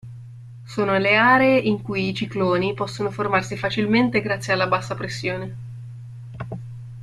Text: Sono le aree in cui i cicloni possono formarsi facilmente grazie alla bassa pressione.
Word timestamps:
Sono 0.65 0.97
le 0.97 1.15
aree 1.15 1.59
in 1.59 1.83
cui 1.83 2.07
i 2.09 2.13
cicloni 2.15 2.73
possono 2.73 3.11
formarsi 3.11 3.55
facilmente 3.55 4.21
grazie 4.23 4.53
alla 4.53 4.65
bassa 4.65 4.95
pressione. 4.95 5.55